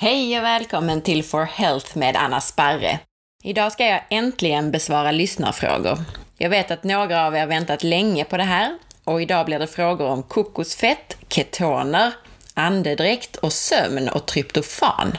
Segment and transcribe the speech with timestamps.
[0.00, 2.98] Hej och välkommen till For Health med Anna Sparre.
[3.42, 5.98] Idag ska jag äntligen besvara lyssnarfrågor.
[6.36, 9.66] Jag vet att några av er väntat länge på det här och idag blir det
[9.66, 12.12] frågor om kokosfett, ketoner,
[12.54, 15.18] andedräkt och sömn och tryptofan.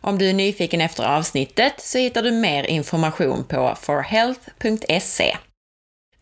[0.00, 5.36] Om du är nyfiken efter avsnittet så hittar du mer information på forhealth.se.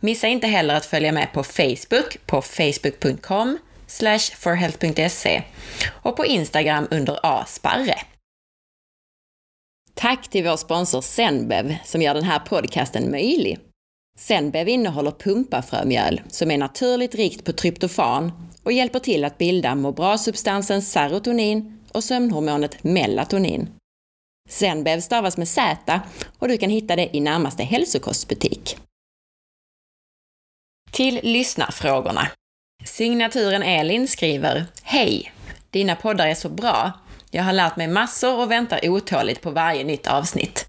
[0.01, 3.59] Missa inte heller att följa med på Facebook på facebook.com
[4.37, 5.43] forhealth.se
[6.03, 7.99] och på Instagram under asparre.
[9.95, 13.59] Tack till vår sponsor Zenbev som gör den här podcasten möjlig.
[14.19, 19.93] Zenbev innehåller pumpafrömjöl som är naturligt rikt på tryptofan och hjälper till att bilda må
[19.93, 23.69] bra-substansen serotonin och sömnhormonet melatonin.
[24.49, 26.01] Zenbev stavas med Z
[26.39, 28.77] och du kan hitta det i närmaste hälsokostbutik.
[30.93, 32.29] Till lyssnarfrågorna.
[32.85, 35.33] Signaturen Elin skriver Hej!
[35.71, 36.93] Dina poddar är så bra.
[37.31, 40.67] Jag har lärt mig massor och väntar otåligt på varje nytt avsnitt.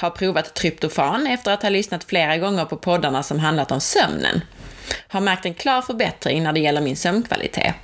[0.00, 4.40] Har provat tryptofan efter att ha lyssnat flera gånger på poddarna som handlat om sömnen.
[5.08, 7.74] Har märkt en klar förbättring när det gäller min sömnkvalitet.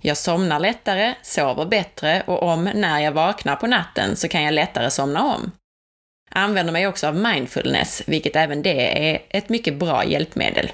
[0.00, 4.54] Jag somnar lättare, sover bättre och om när jag vaknar på natten så kan jag
[4.54, 5.52] lättare somna om.
[6.30, 10.72] Använder mig också av mindfulness, vilket även det är ett mycket bra hjälpmedel.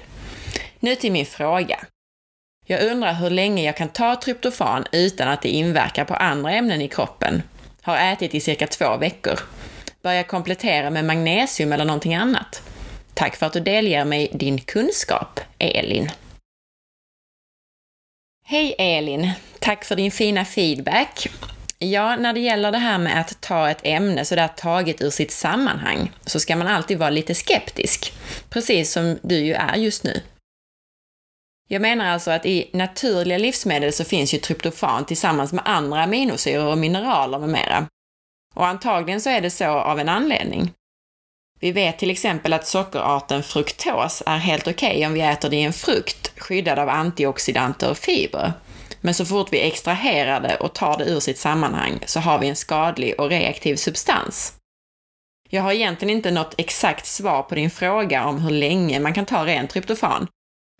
[0.79, 1.79] Nu till min fråga.
[2.71, 6.81] Jag undrar hur länge jag kan ta tryptofan utan att det inverkar på andra ämnen
[6.81, 7.43] i kroppen.
[7.81, 9.39] Har ätit i cirka två veckor.
[10.01, 12.61] Bör jag komplettera med magnesium eller någonting annat?
[13.13, 16.09] Tack för att du delger mig din kunskap, Elin.
[18.45, 19.31] Hej Elin!
[19.59, 21.27] Tack för din fina feedback.
[21.79, 25.31] Ja, när det gäller det här med att ta ett ämne sådär taget ur sitt
[25.31, 28.13] sammanhang så ska man alltid vara lite skeptisk.
[28.49, 30.21] Precis som du ju är just nu.
[31.71, 36.65] Jag menar alltså att i naturliga livsmedel så finns ju tryptofan tillsammans med andra aminosyror
[36.65, 37.87] och mineraler med mera.
[38.55, 40.71] Och antagligen så är det så av en anledning.
[41.59, 45.55] Vi vet till exempel att sockerarten fruktos är helt okej okay om vi äter det
[45.55, 48.53] i en frukt, skyddad av antioxidanter och fibrer.
[49.01, 52.47] Men så fort vi extraherar det och tar det ur sitt sammanhang så har vi
[52.47, 54.53] en skadlig och reaktiv substans.
[55.49, 59.25] Jag har egentligen inte något exakt svar på din fråga om hur länge man kan
[59.25, 60.27] ta ren tryptofan,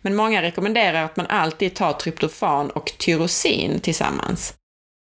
[0.02, 4.54] men många rekommenderar att man alltid tar tryptofan och tyrosin tillsammans.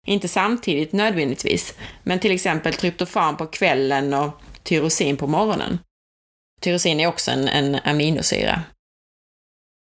[0.08, 5.80] Inte samtidigt nödvändigtvis, men till exempel tryptofan på kvällen och tyrosin på morgonen.
[6.62, 8.62] Tyrosin är också en, en aminosyra.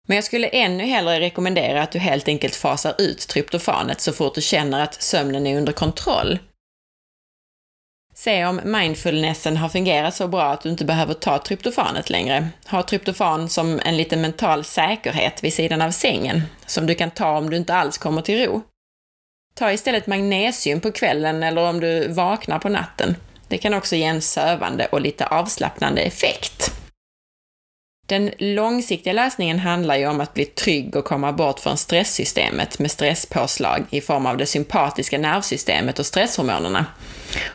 [0.08, 4.36] Men jag skulle ännu hellre rekommendera att du helt enkelt fasar ut tryptofanet så fort
[4.36, 6.40] du känner att sömnen är under kontroll
[8.24, 12.48] Se om mindfulnessen har fungerat så bra att du inte behöver ta tryptofanet längre.
[12.68, 17.38] Ha tryptofan som en liten mental säkerhet vid sidan av sängen, som du kan ta
[17.38, 18.62] om du inte alls kommer till ro.
[19.56, 23.16] Ta istället magnesium på kvällen eller om du vaknar på natten.
[23.48, 26.73] Det kan också ge en sövande och lite avslappnande effekt.
[28.06, 32.92] Den långsiktiga lösningen handlar ju om att bli trygg och komma bort från stresssystemet med
[32.92, 36.86] stresspåslag i form av det sympatiska nervsystemet och stresshormonerna.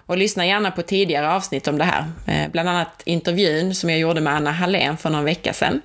[0.07, 3.99] Och lyssna gärna på tidigare avsnitt om det här, eh, bland annat intervjun som jag
[3.99, 5.81] gjorde med Anna Hallén för någon vecka sedan.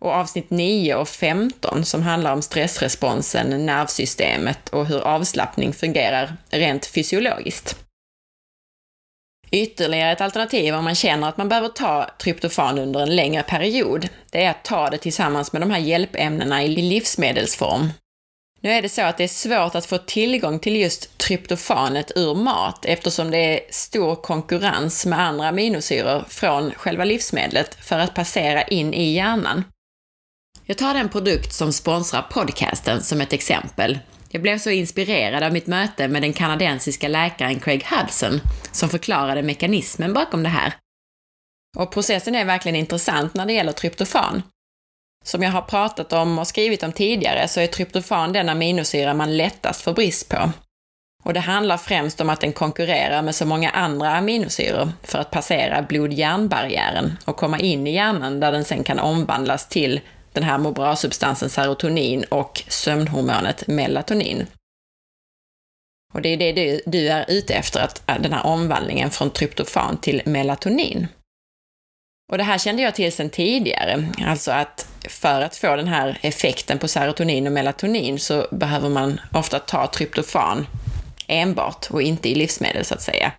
[0.00, 6.86] Och avsnitt 9 och 15 som handlar om stressresponsen, nervsystemet och hur avslappning fungerar rent
[6.86, 7.81] fysiologiskt.
[9.54, 14.08] Ytterligare ett alternativ om man känner att man behöver ta tryptofan under en längre period,
[14.30, 17.88] det är att ta det tillsammans med de här hjälpämnena i livsmedelsform.
[18.60, 22.34] Nu är det så att det är svårt att få tillgång till just tryptofanet ur
[22.34, 28.62] mat eftersom det är stor konkurrens med andra aminosyror från själva livsmedlet för att passera
[28.62, 29.64] in i hjärnan.
[30.64, 33.98] Jag tar den produkt som sponsrar podcasten som ett exempel,
[34.32, 38.40] jag blev så inspirerad av mitt möte med den kanadensiska läkaren Craig Hudson,
[38.72, 40.74] som förklarade mekanismen bakom det här.
[41.76, 44.42] Och processen är verkligen intressant när det gäller tryptofan.
[45.24, 49.36] Som jag har pratat om och skrivit om tidigare så är tryptofan den aminosyra man
[49.36, 50.52] lättast får brist på.
[51.24, 55.30] Och det handlar främst om att den konkurrerar med så många andra aminosyror för att
[55.30, 60.00] passera blod-hjärnbarriären och komma in i hjärnan där den sen kan omvandlas till
[60.32, 64.46] den här må bra-substansen serotonin och sömnhormonet melatonin.
[66.14, 69.30] Och det är det du, du är ute efter, att, äh, den här omvandlingen från
[69.30, 71.06] tryptofan till melatonin.
[72.32, 76.18] Och det här kände jag till sedan tidigare, alltså att för att få den här
[76.22, 80.66] effekten på serotonin och melatonin så behöver man ofta ta tryptofan
[81.26, 83.32] enbart och inte i livsmedel så att säga.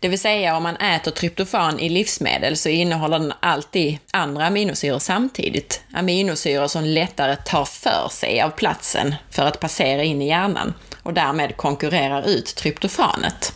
[0.00, 4.98] Det vill säga om man äter tryptofan i livsmedel så innehåller den alltid andra aminosyror
[4.98, 5.82] samtidigt.
[5.92, 11.14] Aminosyror som lättare tar för sig av platsen för att passera in i hjärnan och
[11.14, 13.54] därmed konkurrerar ut tryptofanet.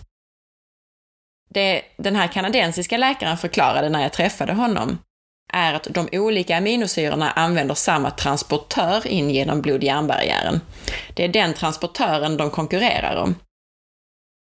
[1.50, 4.98] Det den här kanadensiska läkaren förklarade när jag träffade honom
[5.52, 10.60] är att de olika aminosyrorna använder samma transportör in genom blod-hjärnbarriären.
[11.14, 13.34] Det är den transportören de konkurrerar om.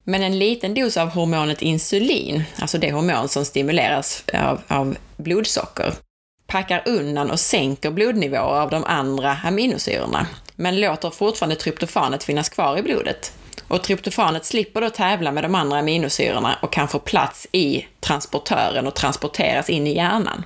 [0.09, 5.93] Men en liten dos av hormonet insulin, alltså det hormon som stimuleras av, av blodsocker,
[6.45, 12.77] packar undan och sänker blodnivåer av de andra aminosyrorna, men låter fortfarande tryptofanet finnas kvar
[12.77, 13.33] i blodet.
[13.67, 18.87] Och tryptofanet slipper då tävla med de andra aminosyrorna och kan få plats i transportören
[18.87, 20.45] och transporteras in i hjärnan.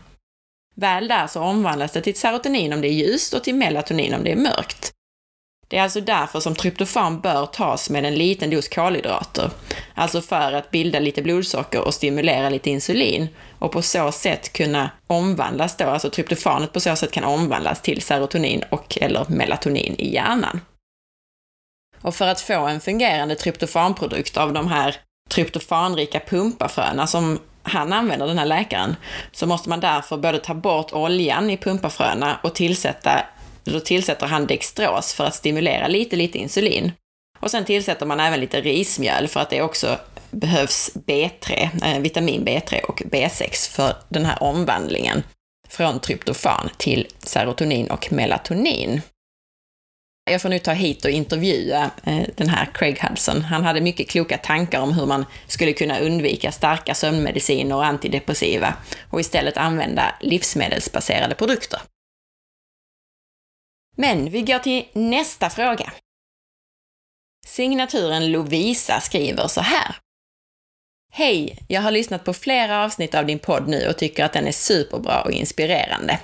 [0.75, 4.24] Väl där så omvandlas det till serotonin om det är ljust och till melatonin om
[4.24, 4.92] det är mörkt.
[5.72, 9.50] Det är alltså därför som tryptofan bör tas med en liten dos kolhydrater,
[9.96, 13.28] alltså för att bilda lite blodsocker och stimulera lite insulin
[13.60, 18.02] och på så sätt kunna omvandlas då, alltså tryptofanet på så sätt kan omvandlas till
[18.02, 20.62] serotonin och eller melatonin i hjärnan.
[22.02, 24.96] Och för att få en fungerande tryptofanprodukt av de här
[25.30, 28.96] tryptofanrika pumpafröna som han använder, den här läkaren,
[29.32, 33.26] så måste man därför både ta bort oljan i pumpafröna och tillsätta,
[33.63, 36.92] då tillsätter han dextros för att stimulera lite, lite insulin.
[37.40, 39.98] Och sen tillsätter man även lite rismjöl för att det också
[40.31, 45.24] behövs B3, eh, vitamin B3 och B6 för den här omvandlingen
[45.69, 49.02] från tryptofan till serotonin och melatonin.
[50.31, 53.42] Jag får nu ta hit och intervjua eh, den här Craig Hudson.
[53.42, 58.74] Han hade mycket kloka tankar om hur man skulle kunna undvika starka sömnmediciner och antidepressiva
[59.10, 61.80] och istället använda livsmedelsbaserade produkter.
[64.01, 65.92] Men vi går till nästa fråga.
[67.45, 69.95] Signaturen Lovisa skriver så här.
[71.13, 71.57] Hej!
[71.68, 74.51] Jag har lyssnat på flera avsnitt av din podd nu och tycker att den är
[74.51, 76.19] superbra och inspirerande.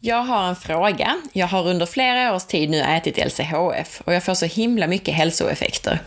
[0.00, 1.16] Jag har en fråga.
[1.32, 5.14] Jag har under flera års tid nu ätit LCHF och jag får så himla mycket
[5.14, 5.98] hälsoeffekter.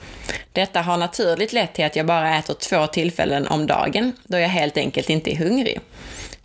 [0.51, 4.49] Detta har naturligt lett till att jag bara äter två tillfällen om dagen, då jag
[4.49, 5.79] helt enkelt inte är hungrig.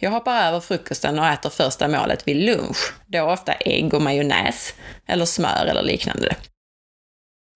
[0.05, 4.75] Jag hoppar över frukosten och äter första målet vid lunch, då ofta ägg och majonnäs,
[5.07, 6.35] eller smör eller liknande.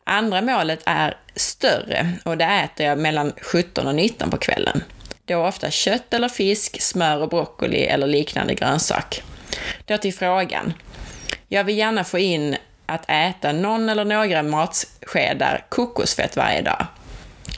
[0.04, 4.82] Andra målet är större och det äter jag mellan 17 och 19 på kvällen.
[5.25, 9.22] Då ofta kött eller fisk, smör och broccoli eller liknande grönsak.
[9.84, 10.72] Då till frågan.
[11.48, 12.56] Jag vill gärna få in
[12.87, 16.87] att äta någon eller några matskedar kokosfett varje dag.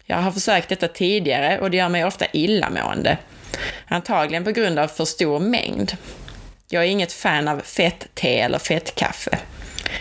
[0.05, 3.19] Jag har försökt detta tidigare och det gör mig ofta illamående.
[3.89, 5.97] Antagligen på grund av för stor mängd.
[6.69, 9.39] Jag är inget fan av fett-te eller fettkaffe.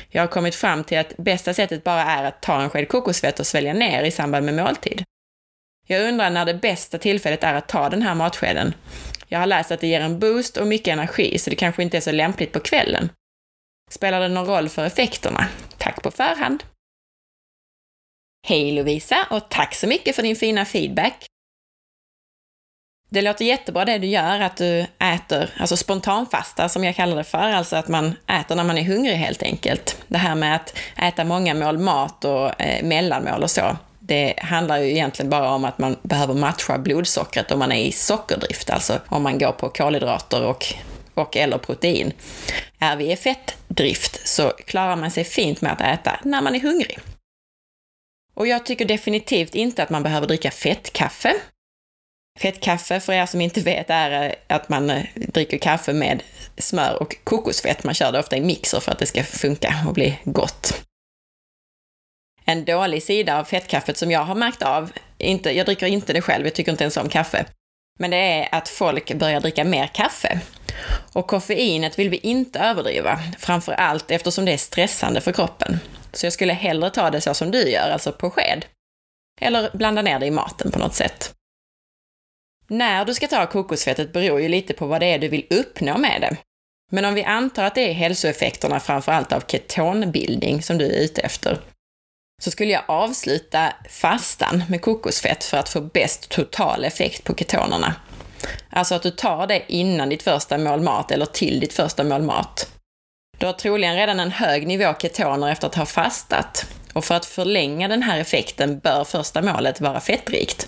[0.10, 3.39] Jag har kommit fram till att bästa sättet bara är att ta en sked kokosfett
[3.39, 5.04] och svälja ner i samband med måltid.
[5.88, 8.74] Jag undrar när det bästa tillfället är att ta den här matskeden
[9.28, 11.98] jag har läst att det ger en boost och mycket energi, så det kanske inte
[11.98, 13.10] är så lämpligt på kvällen.
[13.92, 15.48] Spelar det någon roll för effekterna?
[15.78, 16.63] Tack på förhand!
[18.48, 21.26] Hej Lovisa och tack så mycket för din fina feedback!
[23.09, 27.24] Det låter jättebra det du gör, att du äter, alltså spontanfasta som jag kallar det
[27.24, 29.98] för, alltså att man äter när man är hungrig helt enkelt.
[30.07, 34.77] Det här med att äta många mål mat och eh, mellanmål och så, det handlar
[34.77, 39.00] ju egentligen bara om att man behöver matcha blodsockret om man är i sockerdrift, alltså
[39.07, 40.65] om man går på kolhydrater och,
[41.13, 42.13] och eller protein.
[42.80, 46.60] Är vi i fettdrift så klarar man sig fint med att äta när man är
[46.60, 47.00] hungrig.
[48.33, 51.34] Och jag tycker definitivt inte att man behöver dricka fettkaffe.
[52.38, 56.24] Fettkaffe, för er som inte vet, är eh, att man eh, dricker kaffe med
[56.58, 57.84] smör och kokosfett.
[57.84, 60.88] Man kör det ofta i mixer för att det ska funka och bli gott
[62.50, 66.22] en dålig sida av fettkaffet som jag har märkt av, inte, jag dricker inte det
[66.22, 67.46] själv, jag tycker inte ens om kaffe,
[68.00, 70.39] men det är att folk börjar dricka mer kaffe.
[71.13, 75.79] Och koffeinet vill vi inte överdriva, framför allt eftersom det är stressande för kroppen.
[76.13, 78.65] Så jag skulle hellre ta det så som du gör, alltså på sked.
[79.41, 81.34] Eller blanda ner det i maten på något sätt.
[82.69, 85.97] När du ska ta kokosfettet beror ju lite på vad det är du vill uppnå
[85.97, 86.38] med det.
[86.91, 91.03] Men om vi antar att det är hälsoeffekterna framför allt av ketonbildning som du är
[91.03, 91.59] ute efter,
[92.43, 97.95] så skulle jag avsluta fastan med kokosfett för att få bäst total effekt på ketonerna.
[98.69, 102.21] Alltså att du tar det innan ditt första mål mat eller till ditt första mål
[102.21, 102.71] mat.
[103.38, 106.65] Du har troligen redan en hög nivå ketoner efter att ha fastat.
[106.93, 110.67] Och för att förlänga den här effekten bör första målet vara fettrikt.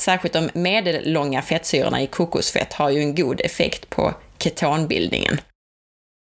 [0.00, 5.40] Särskilt de medellånga fettsyrorna i kokosfett har ju en god effekt på ketonbildningen.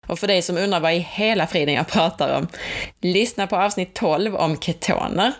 [0.08, 2.48] Och för dig som undrar vad i hela friden jag pratar om,
[3.00, 5.32] lyssna på avsnitt 12 om ketoner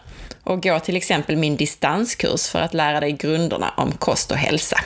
[0.43, 4.77] och gå till exempel min distanskurs för att lära dig grunderna om kost och hälsa.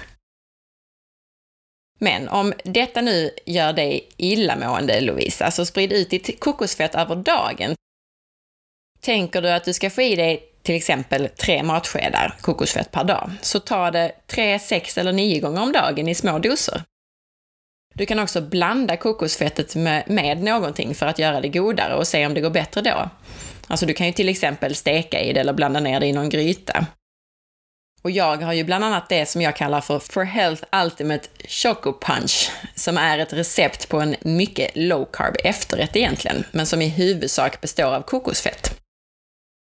[1.98, 7.74] Men om detta nu gör dig illamående, Lovisa, så sprid ut ditt kokosfett över dagen.
[9.00, 13.30] Tänker du att du ska få i dig till exempel tre matskedar kokosfett per dag,
[13.40, 16.83] så ta det tre, sex eller nio gånger om dagen i små doser.
[17.94, 22.26] Du kan också blanda kokosfettet med, med någonting för att göra det godare och se
[22.26, 23.11] om det går bättre då.
[23.66, 26.28] Alltså du kan ju till exempel steka i det eller blanda ner det i någon
[26.28, 26.87] gryta.
[28.02, 31.92] Och jag har ju bland annat det som jag kallar för For Health Ultimate Choco
[32.00, 36.88] Punch, som är ett recept på en mycket low carb efterrätt egentligen, men som i
[36.88, 38.83] huvudsak består av kokosfett.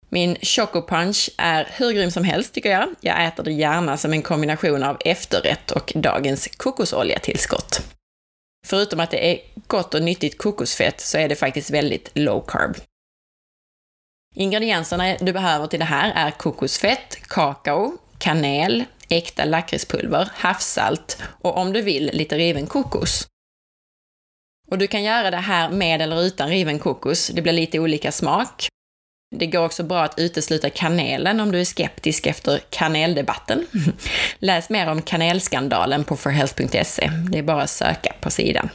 [0.08, 2.94] Min Choco Punch är hur grym som helst tycker jag.
[3.00, 7.80] Jag äter det gärna som en kombination av efterrätt och dagens kokosoljetillskott.
[8.66, 12.76] Förutom att det är gott och nyttigt kokosfett så är det faktiskt väldigt low carb.
[14.34, 21.72] Ingredienserna du behöver till det här är kokosfett, kakao, kanel, äkta lakritspulver, havssalt och om
[21.72, 23.26] du vill lite riven kokos.
[24.70, 28.12] Och du kan göra det här med eller utan riven kokos, det blir lite olika
[28.12, 28.68] smak.
[29.30, 33.66] Det går också bra att utesluta kanelen om du är skeptisk efter kaneldebatten.
[34.38, 37.10] Läs mer om kanelskandalen på forhealth.se.
[37.30, 38.70] Det är bara att söka på sidan.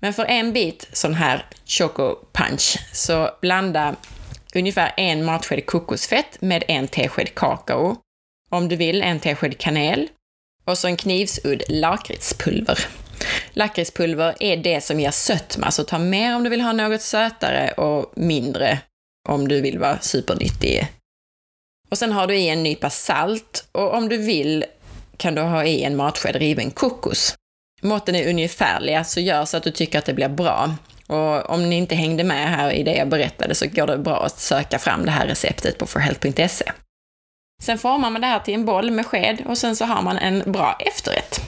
[0.00, 3.96] Men för en bit sån här choco punch så blanda
[4.54, 7.96] ungefär en matsked kokosfett med en tesked kakao.
[8.50, 10.08] Om du vill en tesked kanel.
[10.64, 12.78] Och så en knivsudd lakritspulver.
[13.52, 17.70] Lakritspulver är det som ger sötma, så ta mer om du vill ha något sötare
[17.70, 18.78] och mindre
[19.28, 20.88] om du vill vara supernyttig.
[21.90, 24.64] Och sen har du i en nypa salt och om du vill
[25.16, 27.34] kan du ha i en matsked riven kokos.
[27.82, 30.74] Måtten är ungefärliga, så alltså gör så att du tycker att det blir bra.
[31.06, 34.24] Och om ni inte hängde med här i det jag berättade så går det bra
[34.24, 36.72] att söka fram det här receptet på forhealth.se.
[37.62, 40.16] Sen formar man det här till en boll med sked och sen så har man
[40.16, 41.40] en bra efterrätt.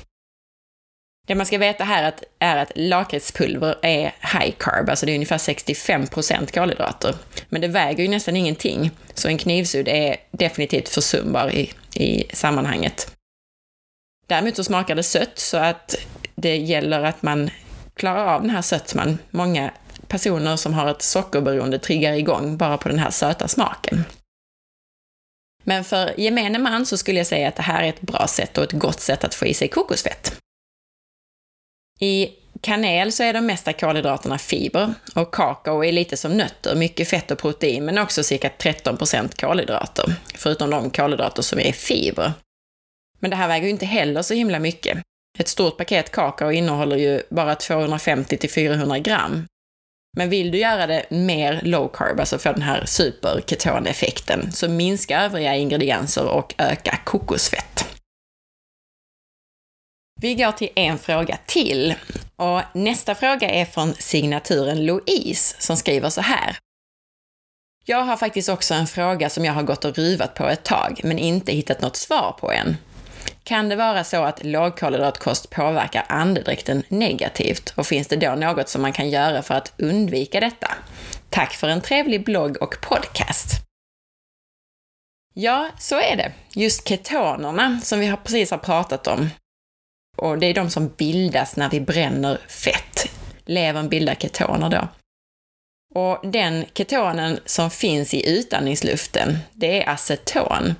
[1.32, 5.38] Det man ska veta här är att lakritspulver är high carb, alltså det är ungefär
[5.38, 7.14] 65% kolhydrater.
[7.48, 13.16] Men det väger ju nästan ingenting, så en knivsudd är definitivt försumbar i, i sammanhanget.
[14.26, 15.94] Däremot så smakar det sött, så att
[16.34, 17.50] det gäller att man
[17.94, 19.18] klarar av den här sötman.
[19.30, 19.70] Många
[20.08, 24.04] personer som har ett sockerberoende triggar igång bara på den här söta smaken.
[25.64, 28.58] Men för gemene man så skulle jag säga att det här är ett bra sätt
[28.58, 30.41] och ett gott sätt att få i sig kokosfett.
[32.02, 32.30] I
[32.60, 37.30] kanel så är de mesta kolhydraterna fiber och kakao är lite som nötter, mycket fett
[37.30, 42.32] och protein men också cirka 13% kolhydrater, förutom de kolhydrater som är fiber.
[43.20, 44.98] Men det här väger ju inte heller så himla mycket.
[45.38, 49.46] Ett stort paket kakao innehåller ju bara 250 till 400 gram.
[50.16, 55.20] Men vill du göra det mer low carb, alltså få den här superketoneffekten, så minska
[55.20, 58.01] övriga ingredienser och öka kokosfett.
[60.22, 61.94] Vi går till en fråga till.
[62.36, 66.56] Och nästa fråga är från signaturen Louise som skriver så här.
[67.84, 71.00] Jag har faktiskt också en fråga som jag har gått och ruvat på ett tag,
[71.04, 72.76] men inte hittat något svar på än.
[73.44, 78.82] Kan det vara så att lågkolhydratkost påverkar andedräkten negativt och finns det då något som
[78.82, 80.70] man kan göra för att undvika detta?
[81.30, 83.62] Tack för en trevlig blogg och podcast!
[85.34, 86.32] Ja, så är det.
[86.54, 89.30] Just ketonerna, som vi precis har pratat om,
[90.16, 93.10] och det är de som bildas när vi bränner fett.
[93.44, 94.88] Levern bildar ketoner då.
[95.94, 100.74] Och den ketonen som finns i utandningsluften, det är aceton.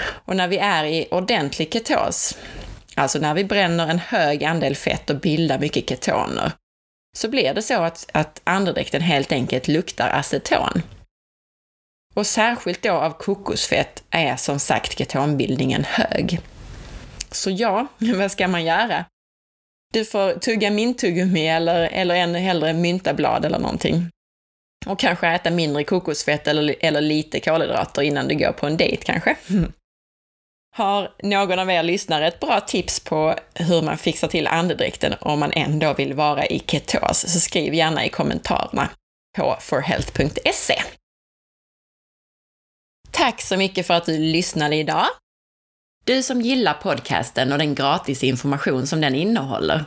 [0.00, 2.38] Och när vi är i ordentlig ketos,
[2.94, 6.52] alltså när vi bränner en hög andel fett och bildar mycket ketoner,
[7.16, 10.82] så blir det så att, att andedräkten helt enkelt luktar aceton.
[12.14, 16.40] Och särskilt då av kokosfett är som sagt ketonbildningen hög.
[17.30, 19.04] Så ja, vad ska man göra?
[19.92, 24.10] Du får tugga minttuggummi eller, eller ännu hellre myntablad eller någonting.
[24.86, 29.04] Och kanske äta mindre kokosfett eller, eller lite kolhydrater innan du går på en dejt
[29.04, 29.36] kanske.
[30.76, 35.40] Har någon av er lyssnare ett bra tips på hur man fixar till andedräkten om
[35.40, 38.90] man ändå vill vara i ketos, så skriv gärna i kommentarerna
[39.36, 40.82] på forhealth.se.
[43.10, 45.06] Tack så mycket för att du lyssnade idag.
[46.08, 49.84] Du som gillar podcasten och den gratis information som den innehåller,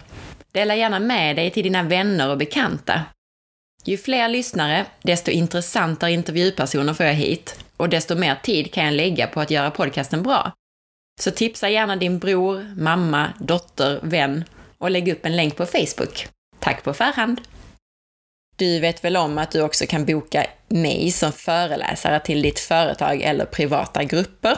[0.51, 3.01] dela gärna med dig till dina vänner och bekanta.
[3.85, 8.93] Ju fler lyssnare, desto intressantare intervjupersoner får jag hit och desto mer tid kan jag
[8.93, 10.51] lägga på att göra podcasten bra.
[11.21, 14.43] Så tipsa gärna din bror, mamma, dotter, vän
[14.77, 16.27] och lägg upp en länk på Facebook.
[16.59, 17.41] Tack på förhand!
[18.55, 23.21] Du vet väl om att du också kan boka mig som föreläsare till ditt företag
[23.21, 24.57] eller privata grupper?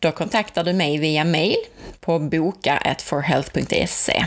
[0.00, 1.58] Då kontaktar du mig via mail
[2.00, 4.26] på boka.forhealth.se.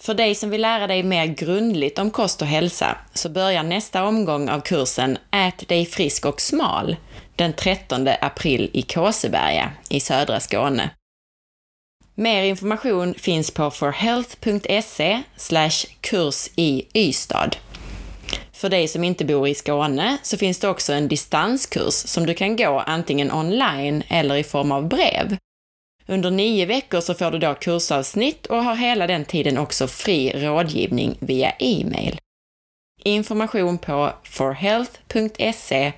[0.00, 4.04] För dig som vill lära dig mer grundligt om kost och hälsa så börjar nästa
[4.04, 6.96] omgång av kursen Ät dig frisk och smal
[7.36, 10.90] den 13 april i Kåseberga i södra Skåne.
[12.14, 15.22] Mer information finns på forhealth.se
[16.00, 17.50] kurs i Ystad.
[18.54, 22.34] För dig som inte bor i Skåne så finns det också en distanskurs som du
[22.34, 25.36] kan gå antingen online eller i form av brev.
[26.06, 30.32] Under nio veckor så får du då kursavsnitt och har hela den tiden också fri
[30.34, 32.18] rådgivning via e-mail.
[33.04, 35.92] Information på forhealth.se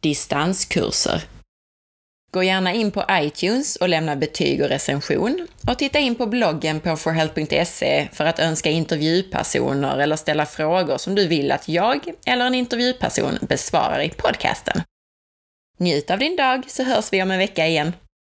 [0.00, 1.22] distanskurser.
[2.36, 6.80] Gå gärna in på iTunes och lämna betyg och recension och titta in på bloggen
[6.80, 12.46] på forhealth.se för att önska intervjupersoner eller ställa frågor som du vill att jag eller
[12.46, 14.82] en intervjuperson besvarar i podcasten.
[15.78, 17.92] Njut av din dag så hörs vi om en vecka igen.